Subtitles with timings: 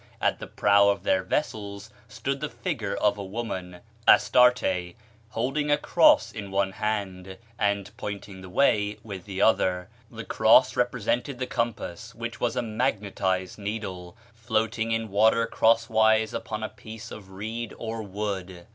[0.19, 4.95] At the prow of their vessels stood the figure of a woman (Astarte)
[5.29, 10.75] holding a cross in one hand and pointing the way with the other; the cross
[10.75, 17.11] represented the compass, which was a magnetized needle, floating in water crosswise upon a piece
[17.11, 18.65] of reed or wood.